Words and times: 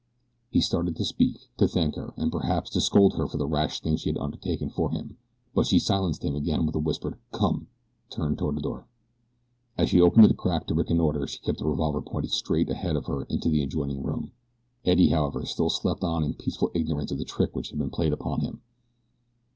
He 0.49 0.61
started 0.61 0.95
to 0.95 1.05
speak, 1.05 1.49
to 1.57 1.67
thank 1.67 1.93
her, 1.93 2.11
and, 2.17 2.31
perhaps, 2.31 2.71
to 2.71 2.81
scold 2.81 3.13
her 3.17 3.27
for 3.27 3.37
the 3.37 3.45
rash 3.45 3.81
thing 3.81 3.97
she 3.97 4.09
had 4.09 4.17
undertaken 4.17 4.71
for 4.71 4.89
him; 4.89 5.15
but 5.53 5.67
she 5.67 5.77
silenced 5.77 6.25
him 6.25 6.33
again, 6.35 6.61
and 6.61 6.65
with 6.65 6.73
a 6.73 6.79
whispered, 6.79 7.19
"Come!" 7.31 7.67
turned 8.09 8.39
toward 8.39 8.55
the 8.57 8.61
door. 8.61 8.87
As 9.77 9.89
she 9.89 10.01
opened 10.01 10.25
it 10.25 10.31
a 10.31 10.33
crack 10.33 10.65
to 10.69 10.73
reconnoiter 10.73 11.27
she 11.27 11.37
kept 11.37 11.59
the 11.59 11.67
revolver 11.67 12.01
pointed 12.01 12.31
straight 12.31 12.71
ahead 12.71 12.95
of 12.95 13.05
her 13.05 13.25
into 13.25 13.47
the 13.49 13.61
adjoining 13.61 14.01
room. 14.01 14.31
Eddie, 14.85 15.09
however, 15.09 15.45
still 15.45 15.69
slept 15.69 16.03
on 16.03 16.23
in 16.23 16.33
peaceful 16.33 16.71
ignorance 16.73 17.11
of 17.11 17.19
the 17.19 17.23
trick 17.23 17.55
which 17.55 17.69
was 17.69 17.77
being 17.77 17.91
played 17.91 18.11
upon 18.11 18.39
him. 18.41 18.61